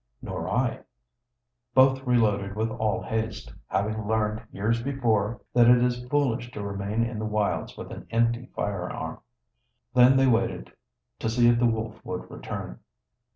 "Nor 0.19 0.49
I." 0.49 0.79
Both 1.75 2.07
reloaded 2.07 2.55
with 2.55 2.71
all 2.71 3.03
haste 3.03 3.53
having 3.67 4.07
learned 4.07 4.41
years 4.51 4.81
before 4.81 5.41
that 5.53 5.67
it 5.69 5.77
is 5.83 6.05
foolish 6.07 6.49
to 6.53 6.63
remain 6.65 7.03
in 7.03 7.19
the 7.19 7.25
wilds 7.25 7.77
with 7.77 7.91
an 7.91 8.07
empty 8.09 8.47
firearm. 8.55 9.19
Then 9.93 10.17
they 10.17 10.25
waited, 10.25 10.73
to 11.19 11.29
see 11.29 11.49
if 11.49 11.59
the 11.59 11.67
wolf 11.67 12.03
would 12.03 12.31
return. 12.31 12.79